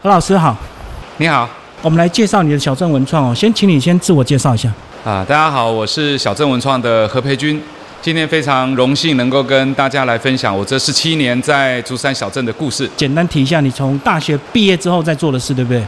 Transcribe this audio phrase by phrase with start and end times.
[0.00, 0.56] 何老师好，
[1.16, 1.50] 你好
[1.82, 3.34] 我们来介绍你的小镇文创哦。
[3.34, 4.72] 先请你先自我介绍一下。
[5.04, 7.60] 啊，大家好，我是小镇文创的何培军。
[8.00, 12.88] 今天非常荣幸能够跟大家来分享我这十七年在竹山小镇的故事。
[12.96, 15.82] 简单提一下你从大学毕业之后在做的事，对不对？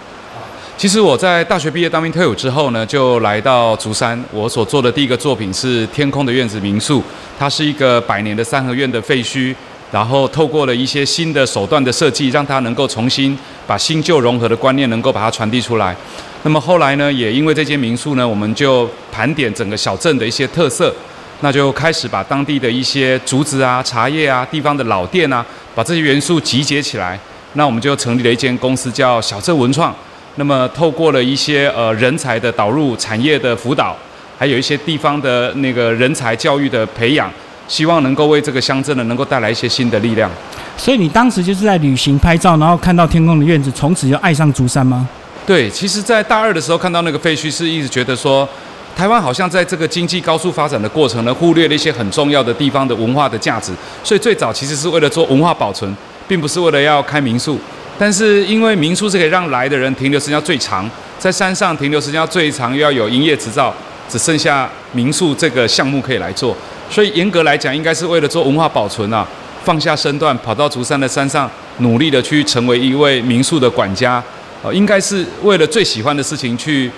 [0.77, 4.21] 其实我在大学毕业当兵退伍之后呢，就来到竹山。
[4.33, 7.01] 我所做的第一个作品是天空的院子民宿，
[7.39, 9.55] 它是一个百年的三合院的废墟，
[9.93, 13.37] 然后透过了一些新的手段的设计，让它能够重新
[13.67, 15.95] 把新旧融合的观念能够把它传递出来。
[16.43, 20.95] 那么后来呢，也因为这间民宿呢，我们就盘点整个小镇的一些特色，
[21.41, 25.45] 那就开始把当地的一些竹子啊、茶叶啊、地方的老店啊，
[25.75, 27.19] 把这些元素集结起来。
[27.55, 29.95] 那我们就成立了一间公司，叫小镇文创。
[30.37, 33.97] 那么透过了一些呃人才的导入、产业的辅导，
[34.39, 37.31] 还有一些地方的那个人才教育的培养，
[37.71, 40.29] 希望能够为这个乡镇呢能够带来一些新的力量。
[40.77, 45.09] 所以你当时就是在旅行拍照，然后看到天空的院子，从此就爱上竹山吗？
[45.47, 48.49] 对，其实，在大二的时候看到那个废墟，是一直觉得说，
[48.97, 53.73] 台湾好像在这个经济高速发展的过程呢，忽略了一些很重要的地方的文化的价值。
[54.03, 55.95] 所以最早其实是为了做文化保存，
[56.27, 57.59] 并不是为了要开民宿。
[57.99, 63.75] 但是因为民宿是可以让来的人停留时间最长，在山上停留时间最长，又要有营业执照，
[64.09, 66.57] 只剩下民宿这个项目可以来做。
[66.91, 69.27] 所以严格来讲，应该是为了做文化保存啊，
[69.65, 74.23] 放下身段，跑到竹山的山上，努力的去成为一位民宿的管家。
[74.63, 76.91] 呃，应该是为了最喜欢的事情去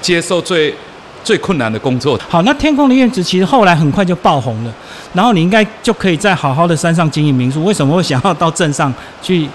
[0.00, 0.74] 接受最
[1.22, 2.18] 最困难的工作。
[2.28, 4.72] 好，那天空的院子其实后来很快就爆红了，
[5.12, 7.62] 然后你应该就可以在好好的山上经营民宿。
[7.64, 9.48] 为什么会想要到镇上去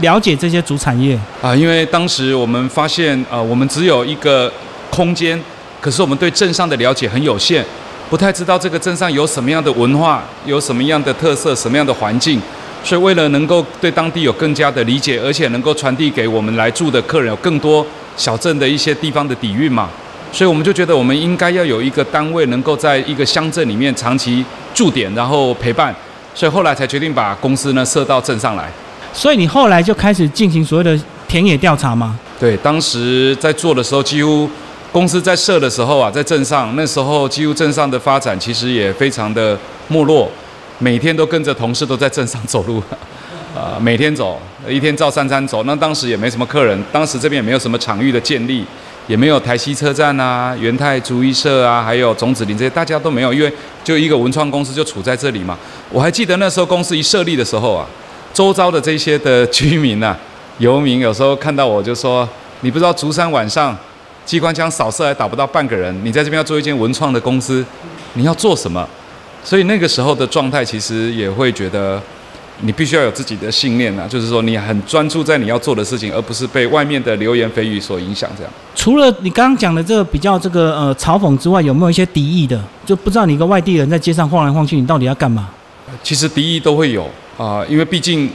[0.00, 1.18] 了解这些主产业？
[1.42, 4.52] 啊，因为当时我们发现，呃，我们只有一个
[4.90, 5.42] 空间，
[5.80, 7.64] 可是我们对镇上的了解很有限，
[8.10, 12.42] 不太知道这个镇上有什么样的文化，有什么样的特色，什么样的环境。
[12.82, 17.86] 所以为了能够对当地有更加的理解，而且能够传递给我们来住的客人有更多
[18.16, 19.88] 小镇的一些地方的底蕴嘛，
[20.32, 25.94] 所以我们就觉得我们应该要有一个单位能够在一个乡镇里面长期驻点，然后陪伴。
[26.34, 28.68] 所以后来才决定把公司呢设到镇上来。
[29.12, 30.98] 所以你后来就开始进行所谓的
[31.28, 32.18] 田野调查吗？
[32.40, 34.48] 对，当时在做的时候，几乎
[34.92, 39.56] 公司在设的时候啊，在镇上那时候，几乎镇上的发展其实也非常的
[39.86, 40.28] 没落，
[40.78, 42.82] 每天都跟着同事都在镇上走路，
[43.54, 45.62] 啊、每天走，一天照三餐走。
[45.62, 48.64] 那当时也没什么客人，当时这边也没有什么场域的建立，
[49.06, 53.52] 也没有台西车站啊、元泰竹艺社啊，还有种子林这些，大家都没有，因为
[53.84, 55.56] 就一个文创公司就处在这里嘛。
[55.90, 57.86] 我还记得那时候公司一设立的时候啊，
[58.34, 60.18] 周遭的这些的居民啊、
[60.58, 62.28] 游民，有时候看到我就说
[62.62, 63.76] ：“你不知道竹山晚上
[64.24, 67.64] 机关枪扫射还打不到半个人，你在这边要做一间文创的公司，
[68.14, 68.88] 你要做什么？”
[69.42, 72.00] 所以那个时候的状态，其实也会觉得
[72.60, 78.30] 你必须要有自己的信念啊，就是说你很专注在你要做的事情，而不是被外面的流言蜚语所影响。
[78.36, 78.52] 这样。
[78.74, 82.62] 除了你刚刚讲的这个比较这个呃嘲讽之外，有没有一些敌意的？
[82.84, 85.48] 就不知道你一个外地人在街上晃来晃去，你到底要干嘛？
[86.02, 87.08] 其实敌意都会有
[87.38, 88.30] 啊、因为毕竟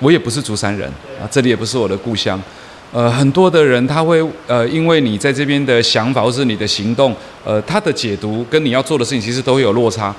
[0.00, 0.88] 我也不是竹山人
[1.20, 2.42] 啊，这里也不是我的故乡。
[2.92, 7.14] 呃，很多的人他会呃，因为你在这边的想法或是你的行动，
[7.44, 10.14] 呃，他的解读跟你要做的事情其实都会有落差。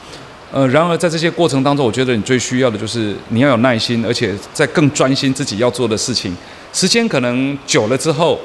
[0.51, 6.35] 呃，然而在这些过程当中，我觉得你最需要的就是你要有耐心，而且在更专心自己要做的事情。
[6.71, 8.39] 时间可能久了之后，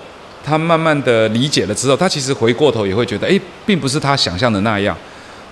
[0.45, 4.97] 他慢慢的理解了之后，他其实回过头也会觉得，诶，并不是他想象的那样。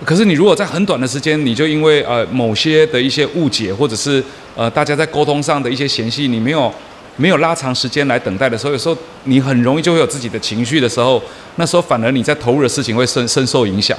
[0.03, 4.21] 可是你如果在很短的时间，你就因为呃某些的一些误解，或者是
[4.55, 6.73] 呃大家在沟通上的一些嫌隙，你没有
[7.21, 11.21] 没有拉长时间来等待的时候，有时候你很容易就会有自己的情绪的时候，
[11.57, 13.95] 那时候反而你在投入的事情会深深受影响。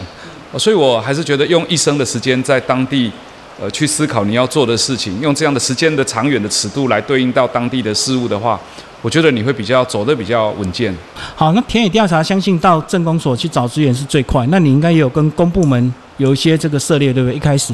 [0.53, 3.11] 呃所以我还是觉得用一生的时间在当地，
[3.61, 8.61] 呃去思考你要做的事情，用这样的时间的长远的尺度来对应到当地的事物的话，
[9.01, 10.95] 我觉得你会比较走得比较稳健。
[11.35, 14.45] 好，那田野调查相信到政工所去找资源是最快。
[14.51, 17.37] 那你应该也有跟公部门有一些这个涉猎，对不对？
[17.37, 17.73] 一开始，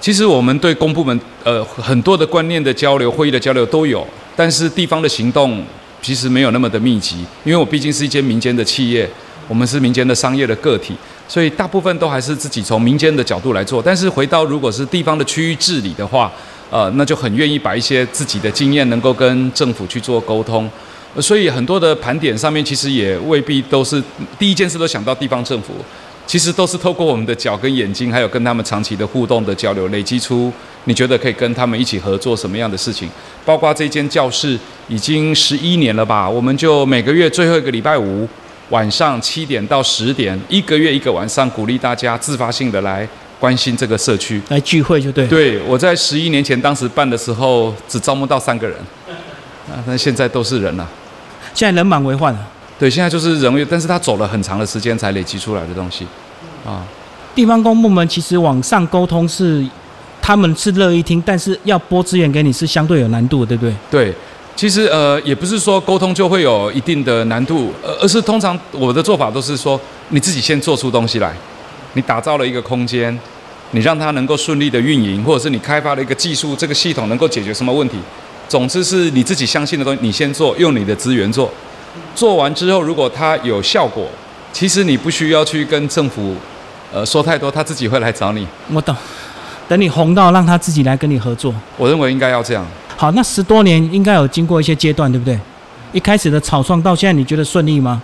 [0.00, 4.06] 其实我们对公部门呃很多的观念的交流、会议的交流都有，
[4.36, 5.64] 但是地方的行动
[6.02, 9.08] 其实没有那么的密集，因为我毕竟是一间民间的企业，
[9.48, 10.94] 我们是民间的商业的个体，
[11.26, 13.82] 所以大部分都还是自己从民间的角度来做。
[13.82, 16.30] 但是回到如果是地方的区域治理的话，
[16.70, 20.70] 呃，那就很愿意把一些自己的经验能够跟政府去做沟通。
[21.18, 24.02] 所以很多的盘点上面，其实也未必都是
[24.38, 25.72] 第一件事都想到地方政府，
[26.26, 30.52] 其实都是透过我们的脚跟眼睛，还有跟他们长期的互动的交流，累积出
[30.84, 33.08] 你觉得可以跟他们一起合作什么样的事情。
[33.44, 34.58] 包括这间教室
[34.88, 38.28] 已经十一年了吧，我们就每个月最后一个礼拜五
[38.70, 43.08] 晚上七点到十点，一个月一个晚上，鼓励大家自发性的来
[43.38, 44.42] 关心这个社区。
[44.48, 45.28] 来聚会就对。
[45.28, 48.76] 对，我在十一年前当时办的时候，只招募到三个人，
[49.70, 50.88] 啊，但现在都是人了。
[51.54, 52.50] 现在人满为患了。
[52.78, 56.06] 对，现在就是人为，但是他走了很长的时间才累积出来的东西，
[56.64, 56.84] 啊。
[57.34, 59.66] 地方公部门其实往上沟通是，
[60.22, 63.74] 他们是乐意听，但是要拨资源给你是相对有难度的，对不对？
[63.90, 64.14] 对，
[64.54, 71.34] 其实呃也不是说沟通就会有一定的难度，而而是通常我的做法都是说，你自己先做出东西来，
[71.92, 73.18] 你打造了一个空间，
[73.72, 77.96] 你让它能够顺利的运营，或者是你开发了一个技术，这个系统能够解决什么问题，
[78.48, 81.52] 总之是你自己相信的东西，你先做，用你的资源做，
[82.14, 84.06] 做完之后如果它有效果，
[84.52, 86.34] 其实你不需要去跟政府。
[86.92, 88.46] 呃，说太多，他自己会来找你。
[88.72, 88.94] 我懂，
[89.68, 91.52] 等你红到，让他自己来跟你合作。
[91.76, 92.64] 我认为应该要这样。
[92.96, 95.38] 好，那十多年应该有经过一些阶段，对不对？
[95.92, 98.00] 一开始的草创到现在，你觉得顺利吗？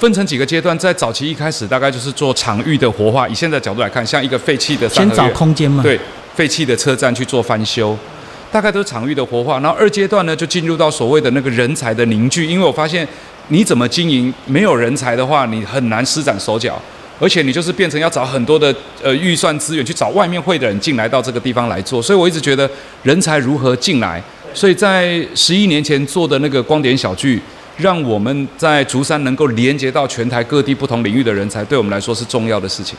[0.00, 3.28] 分成几个阶段，在早期一开始，大概就是做场域的活化。
[3.28, 6.00] 以现在角度来看，像一个废弃的先找空间嘛，对，
[6.34, 7.96] 废弃的车站去做翻修，
[8.54, 9.58] 大概都是场域的活化。
[9.58, 13.06] 然后二阶段呢，就进入到所谓的那个人才的凝聚，因为我发现
[13.48, 16.80] 你怎么经营，没有人才的话，你很难施展手脚。
[17.18, 18.72] 而且你就是变成要找很多的
[19.02, 22.70] 呃预算资源去找外面会的人进来到这个地方来做，所以我一直觉得
[23.02, 24.22] 人才如何进来，
[24.52, 27.40] 所以在十一年前做的那个光点小聚，
[27.78, 32.96] 让我们在竹山能够连接到全台各地不同领域的人才，对我们来说是重要的事情。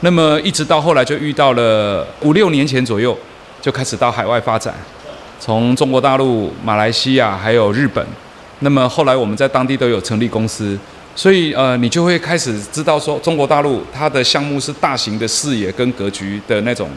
[0.00, 3.16] 那么一直到后来就遇到了五六年前左右
[3.64, 4.74] 就开始到海外发展，
[5.40, 8.06] 从中国大陆、马来西亚还有日本，
[8.58, 10.78] 那么后来我们在当地都有成立公司。
[11.16, 16.90] 所以，呃，你就会开始知道说，中国大陆它的项目是大型的视野跟格局的那种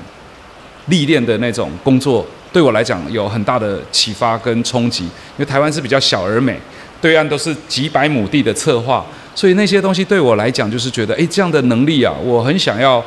[0.87, 5.05] 历练的那种工作，对我来讲有很大的启发跟冲击。
[5.05, 6.59] 因为台湾是比较小而美，
[6.99, 13.01] 对岸都是几百亩地的策划，所以那些东西对我来讲就是觉得，哎，这样的能力啊，我很想要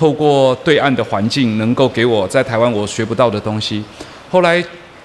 [0.00, 3.84] 透过对岸的环境，能够给我在台湾我学不到的东西。
[4.30, 4.64] 后来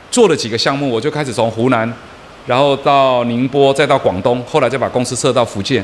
[0.10, 1.94] 做了几个项目，我就开始从湖南。
[2.48, 5.84] 然后到宁波，再到广东，后来再把公司设到福建。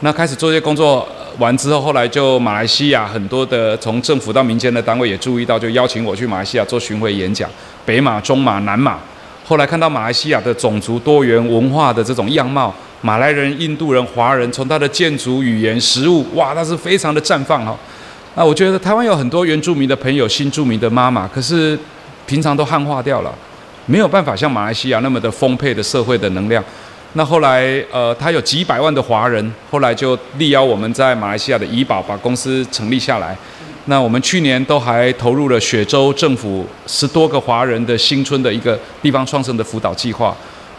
[0.00, 1.06] 那开始做这些工作
[1.38, 7.48] 完之后，后来就马来西亚很多的从政府到民间的单位也注意到，就邀请我去马来西亚做巡回演讲，
[7.86, 8.98] 北马、中马、南马。
[9.46, 17.78] 后来看到马来西亚的种族多元文化的这种样貌，马来人、印度人、华人，从他的建筑、语言、食物，哇，那是非常的绽放哈。
[18.38, 21.76] 那我觉得台湾有很多原住民的朋友，新住民的妈妈，可是
[22.24, 23.34] 平常都汉化掉了。
[23.86, 26.62] 没有办法像马来西亚那么的丰沛的社会的能量。
[27.14, 33.36] 那后来，呃，他有几百万的华人，后来就力邀我们在马来西亚的怡保把公司成立下来。
[33.86, 40.32] 那我们去年都还投入了雪州政府十多个华人的新村的一个地方创生的辅导计划。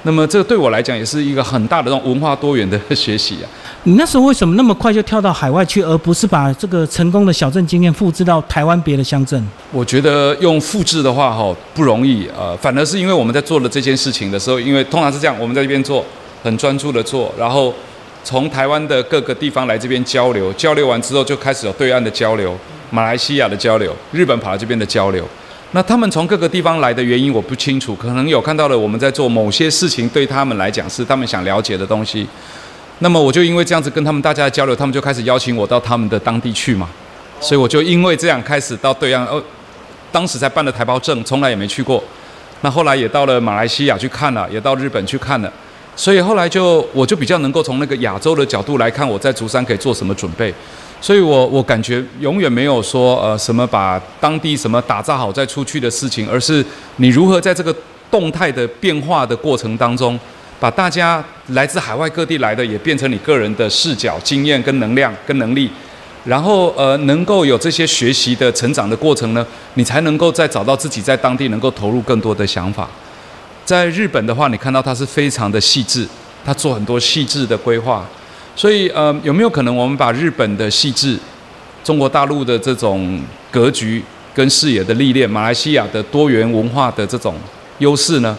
[0.04, 3.46] 那么这对我来讲也是一个很大的这种文化多元的学习啊。
[3.84, 9.42] 你那时候为什么那么快就跳到海外去，而不是把这个成功的小镇经验复制到台湾别的乡镇？
[9.72, 16.04] 我觉得用复制的话哈不容易，呃，反而是因为我们在做了这件事情的时候，因为通常是这样，我们在这边做，
[16.44, 17.74] 很专注的做，然后
[18.22, 22.54] 从台湾的各个地方来这边交流，交流完之后就开始有对岸的交流，
[22.92, 25.26] 马来西亚的交流，日本跑到这边的交流。
[25.72, 32.28] 那他们从各个地方来的原因我不清楚，可能有看到了我们在做某些事情，对他们来讲是他们想了解的东西。
[33.00, 36.88] 那么我就因为这样子跟他们大家交流，他们就开始邀请我到他们的当地去嘛。
[37.40, 39.42] 所以我就因为这样开始到对岸，哦，
[40.12, 42.04] 当时才办了台胞证，从来也没去过。
[42.62, 45.52] 那后来也到了马来西亚去看了，也到日本去看了。
[45.96, 50.54] 所以后来就我就比较能够从那个亚洲的角度来看，我在竹山可以做什么准备。
[51.02, 56.66] 所以，我我感觉永远没有说呃什么把当地什么打造好再出去的事情，而是
[56.98, 57.74] 你如何在这个
[58.12, 60.20] 动态的变化的过程当中，
[60.60, 65.70] 把大家来自海外各地来的也变成你个人的视角、经验跟能量跟能力，
[66.26, 72.90] 然后呃能够有这些学习的成长的过程呢，你才能够再找到自己在当地能够投入更多的想法。
[73.64, 76.08] 在日本的话，你看到它是非常的细致，
[76.44, 78.06] 它做很多细致的规划。
[78.56, 81.18] 所以，呃，有没有可能我们把日本的细致、
[81.84, 87.36] 中国大陆的这种格局跟视野的历练、马来西亚的多元文化的这种
[87.78, 88.38] 优势呢，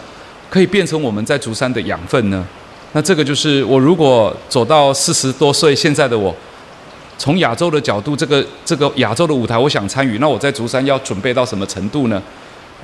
[0.51, 2.45] 可以变成我们在竹山的养分呢？
[2.91, 6.35] 那这个就是我如果走到四十多岁，现在的我，
[7.17, 12.21] 从亚洲的角度，这个这个亚洲的舞台，我想参与，那我在竹山要准备到什么程度呢？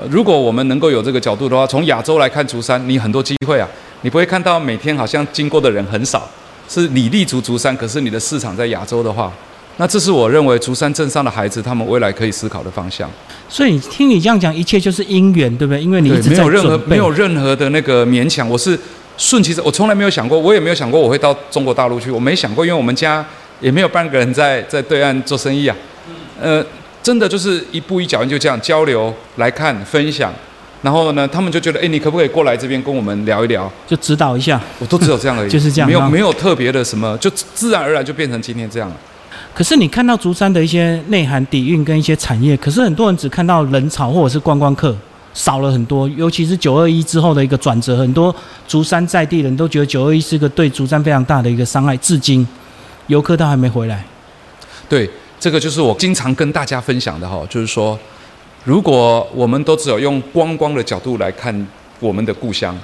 [0.09, 3.67] 如果我们能够有这个角度的话，从亚洲来看竹山，你很多机会啊，
[4.03, 6.25] 你不会看到每天好像经过的人很少。
[6.69, 9.31] 是你立足竹山，可是你的市场在亚洲的话，
[9.77, 13.09] 那这是我认为竹山镇上的孩子他们未来可以思考的方向。
[13.47, 15.81] 所以听你这样讲，一切就是因缘，对不对？
[15.81, 18.77] 因为你一直没有任何没有任何的那个勉强，我是
[19.17, 23.25] 顺其自我从来没有想过，我也没有想过我会到中国大陆去，我没想过，因为我们家
[23.61, 25.75] 也没有半个人在 在对岸做生意啊。
[26.41, 26.63] 呃，
[27.01, 30.33] 真的就是一步一脚印就这样交流来看分享。
[30.83, 33.71] 然后呢，他们就觉得，哎，你可不可以过来这边跟我们聊一聊？
[33.87, 34.61] 就指导一下。
[34.79, 38.95] 我都只有这样而已， 就是这样，没有没有特别的什么，就自然而然就变成今天这样了。
[39.53, 44.95] 可是你看到竹山的一些内涵底蕴跟一些产业，可是很多人只看到人潮或者是观光客
[45.33, 48.35] 少了很多，尤其是九二一之后的一个转折，很多
[48.67, 52.47] 竹山在地人都觉得九二一是个对竹山非常大的一个伤害，至今
[53.07, 54.03] 游客都还没回来。
[54.89, 57.97] 对，这个就是我经常跟大家分享的哈，就是说，
[58.63, 61.67] 如果我们都只有用观光的角度来看
[61.99, 62.77] 我们的故乡。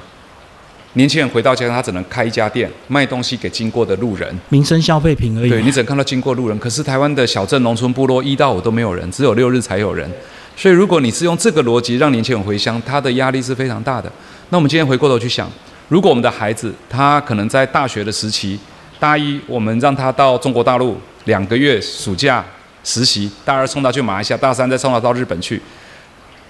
[0.96, 5.50] 年轻人回到家，他只能开一家店，卖东西给经过的路人，民生消费品而已。
[5.50, 6.60] 对你只能看到经过路人。
[6.60, 10.08] 可是台湾的小镇、农村部落，一到五都没有人，只有六日才有人。
[10.56, 14.12] 所以如果你是用这个逻辑让年轻人回乡，他的压力是非常大的。
[14.50, 15.50] 那我们今天回过头去想，
[15.90, 18.60] 如果我们的孩子他可能在大学的时期，
[19.00, 22.46] 大一我们让他到中国大陆两个月暑假
[22.84, 25.60] 实习，大二送他去马来西亚，大三再送他到日本去。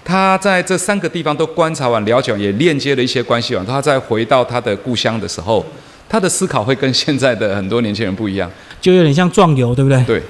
[0.04, 3.64] 他在这三个地方都观察完、了解完，也链接了一些关系网。
[3.64, 5.64] 他再回到他的故乡的时候，
[6.06, 8.50] 他的思考会跟现在的很多年轻人不一样，
[8.82, 10.04] 就有点像壮游，对不对？
[10.04, 10.22] 对，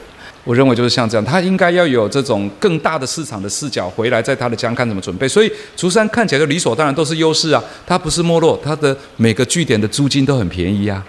[0.44, 1.24] 我认为就是像这样。
[1.24, 5.26] 他应该要有这种更大的市场的视角回来，在他的家看怎么准备。
[5.26, 11.04] 所以竹山看起来就理所当然都是优势啊，它不是没落，它的每个据点的租金都很便宜啊。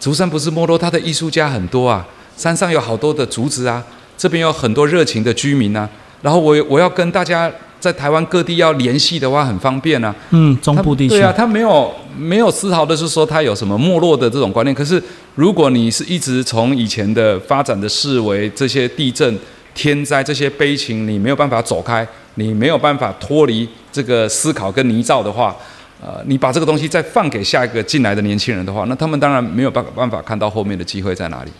[0.00, 2.06] 竹山不是没落，它的艺术家很多啊，
[2.38, 3.84] 山上有好多的竹子啊，
[4.16, 5.86] 这边有很多热情的居民啊。
[6.22, 7.52] 然后我我要跟大家。
[7.82, 10.14] 在台湾各地要联系的话很方便啊。
[10.30, 11.16] 嗯，中部地区。
[11.16, 14.72] 对啊，他没有没有丝毫的是说他有什么没落的这种观念。
[14.72, 15.02] 可是
[15.34, 19.36] 如果你是一直从以前的发展的视为这些地震、
[19.74, 25.56] 天灾这些悲情，你没有办法走开，你没有办法脱离这个思考跟泥沼的话。
[26.04, 31.50] 呃，你把这个东西再放给下一个进来的年轻人的话，那他们当然没有办办法看到后面的机会在哪里。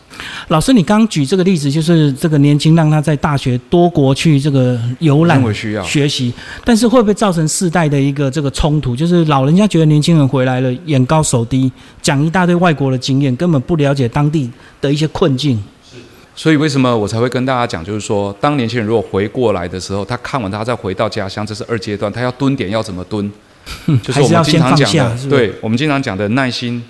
[0.48, 5.40] 老师，你刚举这个例子，就是这个年轻让他在大学多国去这个游览
[5.84, 6.34] 学习，
[6.64, 8.96] 但是会不会造成世代的一个这个冲突？
[8.96, 11.70] 就是老人家觉得年轻人回来了，眼高手低，
[12.02, 15.56] 讲一大堆外国的经验，根本不了解当地的一些困境。
[15.88, 15.98] 是，
[16.34, 23.30] 所以为什么我才会跟大家讲，就是说，当年轻人如果回过来的时候，他看完他再回到家乡，这是二阶段，他要蹲点要怎么蹲？
[24.02, 26.82] 就是我们经常讲的，对我们经常讲的耐心、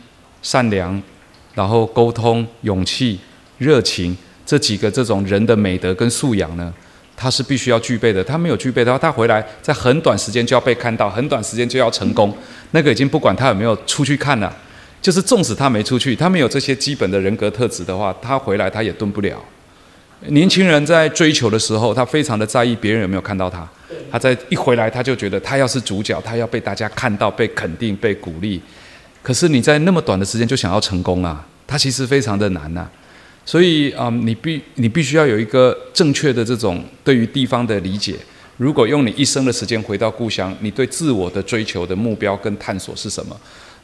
[0.43, 1.01] 善良，
[1.55, 3.19] 然后沟通、勇气、
[3.59, 6.73] 热情这几个这种人的美德跟素养呢，
[7.17, 8.25] 他是必须要具备的。
[8.25, 12.35] 他没有具备的话，他回来在很短时间就要被看到，很短时间就要成功。
[12.73, 14.55] 那个已经不管他有没有出去看了，
[15.01, 19.37] 就是纵使他没出去，他没有这些基本的人格特质的话，他回来他也蹲不了。
[20.29, 23.69] 年轻人在追求的时候，他非常的在意别人有没有看到他。
[24.11, 28.61] 他在一回来，他就觉得他要是主角，他要被大家看到、被肯定、被鼓励。
[29.23, 32.89] 可是你在那么短的时间就想要成功啊，他其实非常的难呐。
[33.45, 38.15] 所以啊，你必你必须要有一个正确的这种对于地方的理解。
[38.59, 43.37] 如果用你一生的时间回到故乡，你对自我的追求的目标跟探索是什么？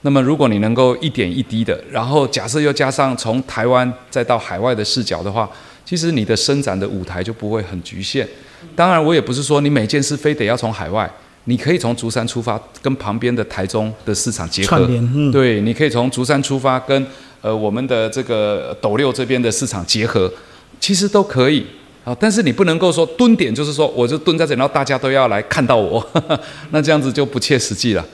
[0.03, 5.49] 那么如果你能够一点一滴的，然后假设又加上从台湾再到海外的视角的话。
[5.89, 8.29] 其实你的伸展的舞台就不会很局限。
[8.77, 11.11] 当然，我也不是说你每件事非得要从海外，
[11.45, 14.87] 你可以从竹山出发，跟旁边的台中的市场结合。
[15.33, 17.07] 对，你可以从竹山出发，跟
[17.41, 20.31] 呃我们的这个斗六这边的市场结合，
[20.79, 21.65] 其实都可以
[22.05, 22.15] 啊。
[22.21, 26.07] 但是你不能够说蹲点，就是说我就蹲在这，然后大家都要来看到我，
[26.71, 28.07] 那这样子就不切实际了。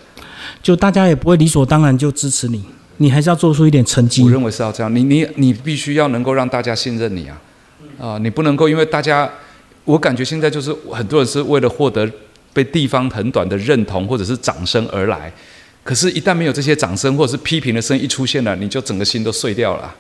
[0.62, 2.64] 就大家也不会理所当然就支持你，
[2.98, 4.22] 你还是要做出一点成绩。
[4.22, 7.36] 我认为是要这样，你你你必须要能够让大家信任你啊。
[7.98, 9.30] 啊，你不能够因为大家，
[9.84, 12.10] 我感觉现在就是很多人是为了获得
[12.52, 15.32] 被地方很短的认同或者是掌声而来，
[15.82, 19.94] 可是，一旦没有这些掌声或者是批评的声音一出现了，你就整个心都碎掉了。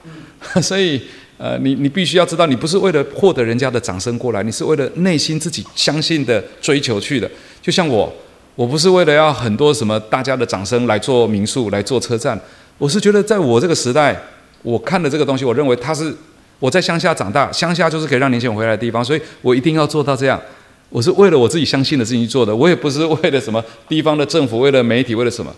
[0.62, 1.00] 所以，
[1.36, 7.30] 呃，你你必须要知道，你不是为了获得人家的掌声过来，你是为了内心自己相信的追求去的。
[7.60, 8.10] 就像我，
[8.54, 12.40] 我不是为了要很多什么大家的掌声来做民宿来做车站，
[12.78, 14.18] 我是觉得在我这个时代，
[14.62, 16.14] 我看的这个东西，我认为它是。
[16.64, 20.40] 我在乡下长大，乡下就是可以让年轻人回来的地方，所以我一定要做到这样。
[20.88, 25.54] 我是为了我自己相信的事情去做的，我也不是为了什么地方的政府、为了媒体、为了什么。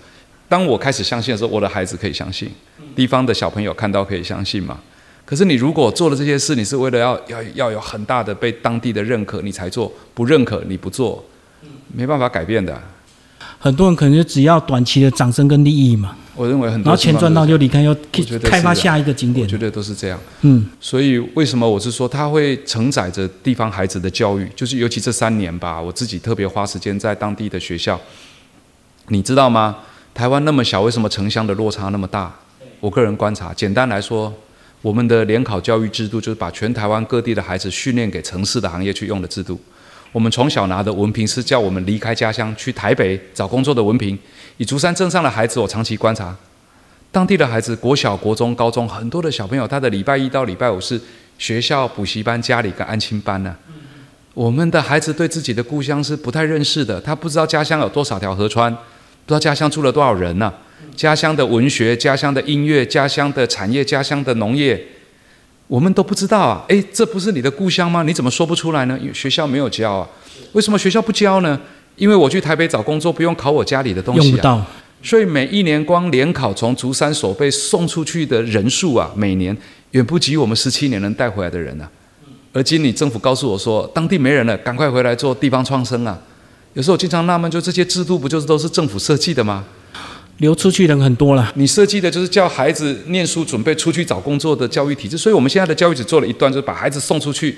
[0.48, 2.50] 当我开始相信的时候，我的孩子可以相信，
[2.96, 4.80] 地方的小朋友看到可以相信嘛？
[5.24, 11.24] 可是你如果做了这些事，你是为了要要要有很大的被当地的认可，你才做；不认可你不做，
[11.94, 12.76] 没办法改变的。
[13.66, 16.16] 很多人可能就只要短期的掌声跟利益嘛。
[16.36, 17.96] 我认为很多，然后钱赚到就离开，要
[18.44, 19.44] 开发下一个景点。
[19.44, 20.20] 我觉得都是这样。
[20.42, 28.00] 嗯，所以为什么我是说，它会承载着地方孩子的教育，就是尤其这三年吧，我自己特别花时间在当地的学校。
[29.08, 29.78] 你知道吗？
[30.14, 32.32] 台湾那么小，为什么城乡的落差那么大？
[32.78, 34.32] 我个人观察，简单来说，
[34.82, 39.58] 我们的联考教育制度就是把全台湾各地的孩子训练给城市的行业去用的制度。
[40.12, 44.18] 我们从小拿的文凭是叫我们离开家乡去台北找工作的文凭。
[44.56, 46.34] 以竹山镇上的孩子，我长期观察，
[47.12, 51.00] 当地的孩子，国小、国中、高中，很多的小朋友，他的礼拜一到礼拜五是
[51.38, 53.54] 学校补习班、家里跟安亲班呢。
[54.32, 60.52] 我们的孩子对自己的故乡是不太认识的，他不知道家乡有多少条河川，不知道家乡住了多少人呢？
[60.94, 64.82] 家乡的文学、家乡的音乐、家乡的产业、家乡的农业，
[65.68, 66.64] 我们都不知道啊！
[66.68, 68.02] 诶，这不是你的故乡吗？
[68.04, 68.96] 你怎么说不出来呢？
[69.00, 70.08] 因为学校没有教啊。
[70.52, 71.60] 为什么学校不教呢？
[71.96, 74.64] 因为我去台北找工作，不用考我家里的东西，用不到。
[75.02, 79.56] 所以每一年光联考从竹山所被送出去的人数啊，每年
[79.90, 81.90] 远不及我们十七年能带回来的人啊。
[82.52, 86.18] 而今你政府告诉我说，当地没人了，赶快回来做地方创生啊。
[86.74, 89.64] 有时候我经常纳闷，就这些制度不就是都是政府设计的吗？
[90.38, 91.52] 流出去人很多了。
[91.54, 97.56] 你设计的就是叫孩子念书准备出去找工作的教育体制，所以我们现在的教育只做了一段，就是把孩子送出去。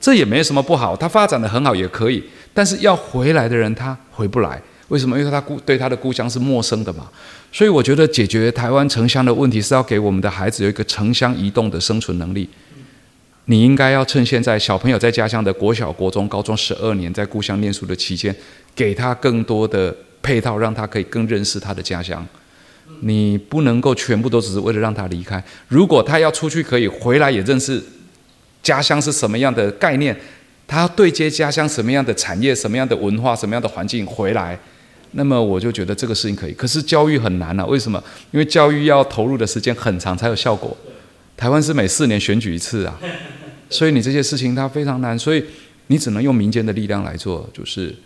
[0.00, 2.22] 这也没什么不好，他发展的很好也可以，
[2.54, 5.18] 但是要回来的人他回不来，为什么？
[5.18, 7.06] 因为他故对他的故乡是陌生的嘛。
[7.52, 12.48] 所以我觉得解决台湾城乡的问题是要给我们的孩子有一个城乡移动的生存能力。
[13.46, 18.34] 你应该要趁现在小朋友在家乡的国小、国中、高中十二年在故乡念书的期间，
[18.74, 22.26] 给他更多的配套，让他可以更认识他的家乡。
[23.00, 27.82] 你不能够全部都只是为了让他离开，如果他要出去可以回来也认识。
[28.62, 30.14] 家乡是什么样的概念？
[30.66, 34.56] 他要对接家乡什么样的产业、什么样的文化、什么样的环境回来，
[35.12, 36.52] 那么我就觉得这个事情可以。
[36.52, 38.04] 可是教育很难啊，为什么？
[38.32, 40.76] 因为教育要投入的时间很长才有效果。
[41.38, 43.00] 台湾是每四年选举一次啊，
[43.70, 45.42] 所以你这些事情它非常难，所以
[45.86, 47.48] 你只能用民间的力量来做。
[47.54, 47.96] 就是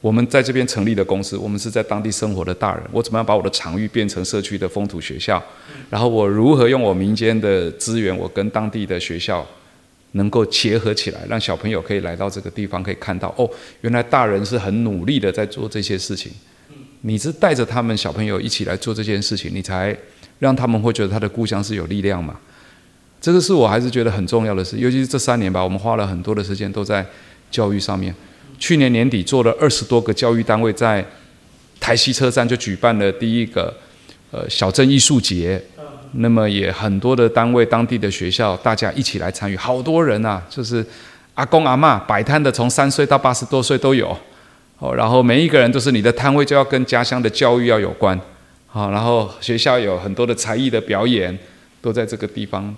[0.00, 5.42] 我们在这边成立的公司，我们是在当地生活的大人，我怎么样把我的场域变成社区的风土学校？
[5.88, 9.46] 然后我如何用我民间的资源，我跟当地的学校。
[10.14, 13.48] 能够结合起来，让小朋友可以来到这个地方，可以看到哦，
[13.82, 16.32] 原来大人是很努力的在做这些事情。
[17.02, 19.96] 你是带着他们小朋友一起来做这件事情，你才
[20.40, 22.36] 让他们会觉得他的故乡是有力量嘛？
[23.20, 27.06] 这个是我还是觉得很重要的事，尤其是这三年吧，我们花了很多的时间都在
[27.48, 28.12] 教育上面。
[28.60, 31.04] 去年年底做了二十多个教育单位在
[31.80, 33.74] 台西车站就举办了第一个
[34.30, 35.60] 呃小镇艺术节。
[36.14, 40.84] 那么也很多的单位、当地的学校，大家一起来参与，好多人啊，就是
[41.34, 44.16] 阿公阿妈摆摊的，从三岁到八十多岁都有。
[44.80, 48.20] 哦，然后每一个人都是你的摊位，就要跟家乡的教育要有关。
[48.66, 51.38] 好，然后学校有很多的才艺的表演，
[51.80, 52.74] 都在这个地方。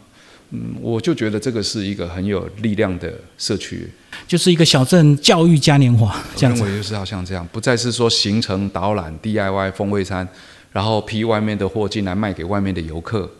[0.53, 3.88] 嗯，我就觉得这个是一个很有力量的社区，
[4.29, 6.62] 就是一个小镇教育嘉年华这样子。
[6.62, 10.29] 我认为就是要像这样，不再是说行程导览、DIY 风味餐。
[10.73, 13.31] 然后批外面的货进来卖给外面的游客，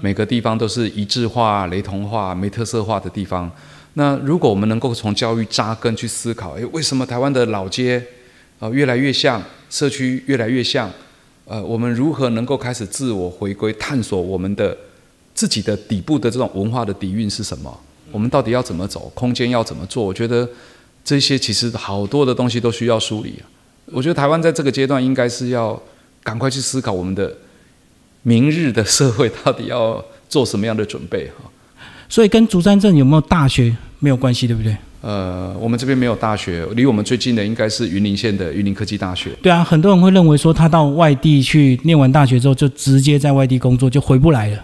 [0.00, 3.48] 每个地方都是一致化、雷同化、没特色化的地方。
[3.94, 8.04] 那如果我们能够从教育扎根去思考，诶，为什么台湾的老街
[8.58, 10.90] 啊越来越像社区，越来越像？
[11.44, 14.76] 呃，我们如何能够开始自我回归，探索我们的
[15.34, 17.80] 自己的底部的这种文化的底蕴是什么？
[18.12, 19.10] 我们到底要怎么走？
[19.14, 20.04] 空间要怎么做？
[20.04, 20.48] 我觉得
[21.04, 23.34] 这些其实好多的东西都需要梳理。
[23.86, 25.80] 我觉得台湾在这个阶段应该是要。
[26.22, 27.34] 赶快去思考我们的
[28.24, 31.50] 明日的社会到底要做什么样的准备哈。
[32.10, 34.76] 所以跟竹山镇有没有大学没有关系，对不对？
[35.00, 39.30] 呃，我们这边没有大学，离我们最近的应该是云林县的云林科技大学。
[39.40, 44.62] 对啊，很多人会认为说他到外地去念完大学之后就直接在外地工作就回不来了。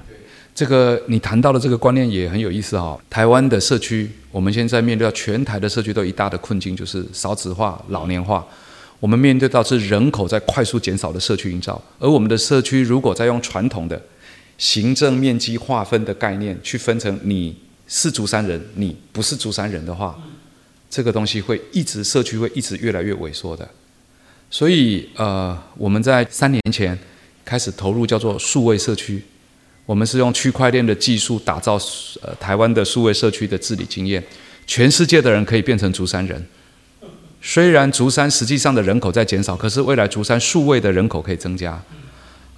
[0.57, 2.99] 这个你谈到的这个观念也很有意思哈。
[3.11, 8.43] 台湾的社区，我们现在面对到全台的社区都一大的困境，就是少子化、老年化。
[8.99, 14.01] 我们面对到是人口在快速减少的社区营造，而我们的社区如果再用传统的
[14.57, 17.55] 行政面积划分的概念去分成你
[17.87, 20.19] 是竹山人，你不是竹山人的话，
[20.89, 23.69] 这个东西会一直社区会一直越来越萎缩的。
[24.51, 26.99] 所以呃，我们在三年前
[27.45, 29.23] 开始投入叫做数位社区，
[29.87, 31.79] 我们是用区块链的技术打造
[32.21, 34.23] 呃台湾的数位社区的治理经验，
[34.67, 36.45] 全世界的人可以变成竹山人。
[37.41, 41.81] 虽然竹山实际上的人口在减少，可是未来竹山数位的人口可以增加。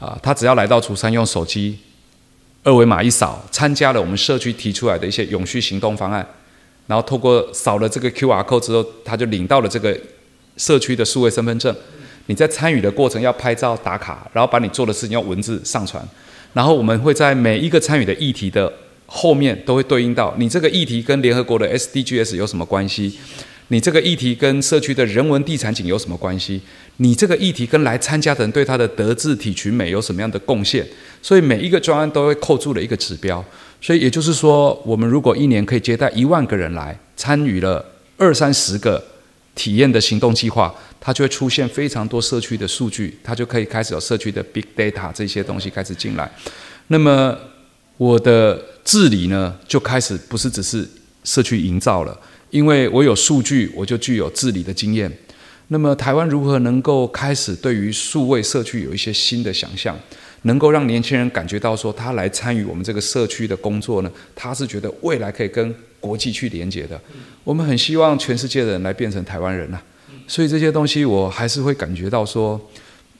[0.00, 1.76] 啊，他只要来到竹山，用手机
[2.62, 6.26] 二维码一扫，参加了我们社区提出来的一些永续行动方案，
[6.86, 9.98] 然后透过扫了这个 Q R code 之后，他就领到了这个
[10.56, 11.74] 社区的数位身份证。
[12.26, 16.02] 你在参与的过程要拍照打卡，然后把你做的事情用文字上传，
[16.52, 18.72] 然后我们会在每一个参与的议题的
[19.06, 23.18] 后面都会对应到你这个议题跟联合国的 S D G S 有什么关系。
[23.70, 26.62] 你这个议题跟社区的人文地产景有什么关系？
[26.96, 30.86] 你这个议题跟来参加的人对他的德智体群美有什么样的贡献？
[31.20, 33.44] 所以每一个专案都会扣住了一个指标。
[33.80, 37.84] 所以也就是说，我们如果一年可以接待一万个人来参与了
[38.16, 39.04] 二三十个
[39.54, 46.30] 体验的行动计划，它就会出现非常多社区的数据，它就可以开始有社区的 big data 这些东西开始进来。
[46.88, 47.36] 那么
[47.96, 50.88] 我的治理呢，就开始不是只是
[51.24, 52.18] 社区营造了，
[52.50, 55.10] 因为我有数据，我就具有治理的经验。
[55.68, 59.94] 那么台湾如何能够开始对于数位社区有一些新的想象，
[60.42, 64.10] 能够让年轻人感觉到说他来参与我们这个社区的工作呢？
[64.34, 66.98] 他是觉得未来可以跟国际去连接的。
[67.44, 69.78] 我们很希望全世界的人来变成台湾人呐，
[70.28, 72.60] 所以这些东西我还是会感觉到说，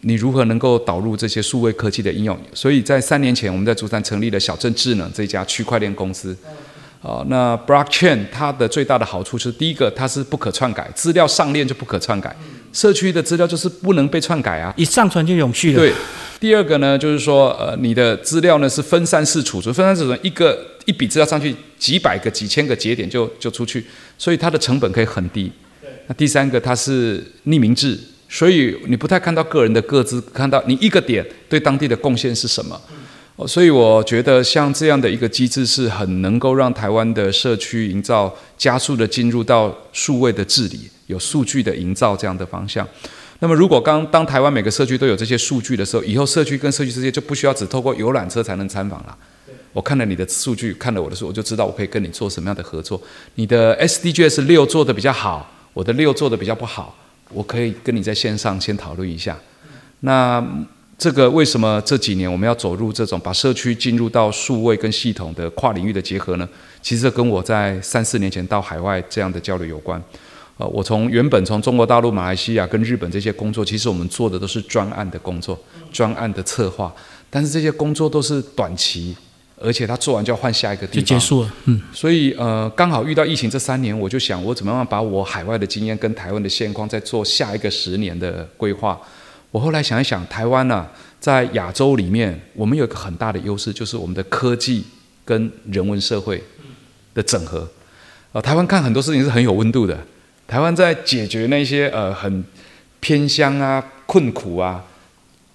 [0.02, 2.38] 你如何能够导入这些数位科技的应用？
[2.54, 6.36] 所以在三年前，我们在竹山成立了小镇智能这家区块链公司。
[7.00, 12.36] 哦，那 blockchain 它的最大的好处是，第一个它是不可篡改，资料上链就不可篡改，
[12.72, 15.78] 社区的资料就是不能被篡改啊，一上传就永续了。
[15.78, 15.92] 对，
[16.40, 23.86] 第二个呢，就是说，呃，你的资料呢是分散式储存，分散式储存一个一笔资料上去，几百个、几千个节点就就出去，
[24.18, 25.52] 所以它的成本可以很低。
[26.08, 27.96] 那第三个它是匿名制，
[28.28, 32.80] 所以你不太看到个人的个资，看到你一个点对当地的贡献是什么。
[33.46, 42.84] 所以我觉得像这样的一个机制是很能够让台湾的社区营造加速的进入到数位的治理，有数据的营造这样的方向。
[43.38, 49.16] 那么如果刚当台湾每个社区都有这些数据的时候，以后社区跟社区之间就不需要只透过游览车才能参访了。
[49.72, 53.00] 我看了你的数据，看了我的数，我就知道我可以跟你做什么样的合作。
[53.36, 56.96] 你的 SDGs 六做的比较好，我的六做的比较不好，
[57.30, 59.36] 我可以跟你在线上先讨论一下。
[60.00, 60.44] 那。
[60.98, 66.48] 这个为什么这几年我们要走入这种把社区进入到数位跟系统的跨领域的结合呢？
[66.82, 70.02] 其实这跟我在三四年前到海外这样的交流有关。
[70.56, 75.56] 呃，我从原本从中国大陆、马来西亚跟日本这些工作，其实我们做的都是专案的工作，
[75.92, 76.92] 专案的策划。
[77.30, 79.16] 但是这些工作都是短期，
[79.60, 81.52] 而且他做完就要换下一个地方就结束了。
[81.64, 88.98] 嗯，所以呃，刚好遇到疫情这三年，我就想我怎么样把我海外的经验跟台湾的现况再做下一个十年的规划。
[89.50, 90.86] 我后来想一想，台湾呢，
[91.18, 94.84] 在亚洲里面，我们有一个很大的优势，就是我们的科技
[95.24, 96.42] 跟人文社会
[97.14, 97.66] 的整合。
[98.32, 99.98] 呃，台湾看很多事情是很有温度的。
[100.46, 102.44] 台湾在解决那些呃很
[103.00, 104.84] 偏乡啊、困苦啊、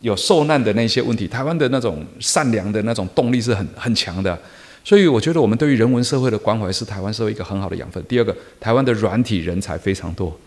[0.04, 4.38] 有受难的那些问题，台湾的那种善良的那种动力是很很强的。
[4.84, 8.04] 所以我觉得我们对于人文社会的关怀是台湾社会一个很好的养分。
[8.04, 10.38] 第二个，台湾的软体人才非常多。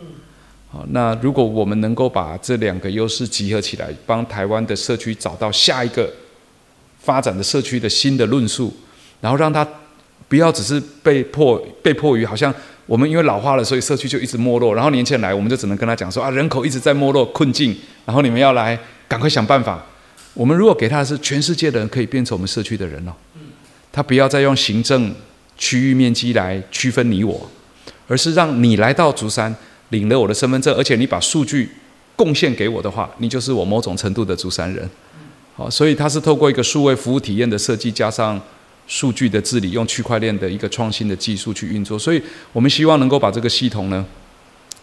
[0.68, 6.12] 好，那如果我们能够把这两个优势集合起来，帮台湾的社区找到下一个
[7.00, 8.70] 发展的社区的新的论述，
[9.22, 9.66] 然后让他
[10.28, 19.84] 不要只是被迫被迫于好像我们因为老化了，所以社区就一直没落，然后年轻人来，我们就只能跟他讲说啊，人口一直在没落困境，然后你们要来赶快想办法。
[20.34, 23.12] 我们如果给他的是全世界的人可以变成我们社区的人哦，
[23.92, 25.14] 他不要再用行政
[25.56, 27.50] 区域面积来区分你我，
[28.06, 29.54] 而是让你来到竹山。
[29.90, 31.70] 领了我的身份证，而且你把数据
[32.16, 34.90] 贡献给我的话，你就是我某种程度的竹山人。
[35.54, 38.40] 好，所以它是透过一个数位服务体验的设计，加上
[38.88, 41.96] 数据的治理，用区块链的一个创新的技术去运作。
[41.96, 42.20] 所以
[42.52, 44.04] 我们希望能够把这个系统呢，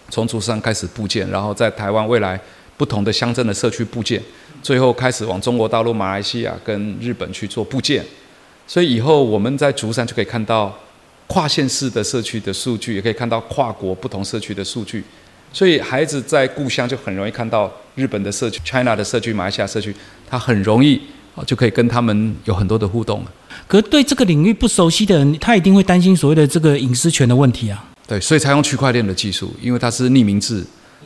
[0.10, 2.40] 从竹山开始部件，然后在台湾未来
[2.78, 4.22] 不同的乡镇的社区部件，
[4.62, 8.06] 最后开始往中国大陆、马来西亚跟日本去做部件。
[8.68, 10.78] 所以以后我们在竹山就可以看到。
[11.26, 15.02] 跨县市的社区的数据，也可以看到跨国不同社区的数据，
[15.54, 19.96] 所以孩子在故乡就很容易看到日本的社区、China 的社区、马来西亚社区，
[20.30, 21.02] 他很容易
[21.34, 23.26] 啊就可以跟他们有很多的互动。
[23.68, 27.84] 可是对这个领域不熟悉的人，他一定会担心所谓的这个隐私权的问题啊。
[28.06, 30.64] 对，所以才用区块链的技术，因为它是匿名制，